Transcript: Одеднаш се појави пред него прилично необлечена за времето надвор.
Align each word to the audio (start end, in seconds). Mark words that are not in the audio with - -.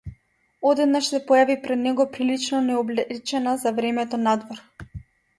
Одеднаш 0.67 1.09
се 1.09 1.17
појави 1.25 1.57
пред 1.65 1.79
него 1.81 2.07
прилично 2.15 2.61
необлечена 2.69 3.53
за 3.65 3.75
времето 3.81 4.21
надвор. 4.23 4.65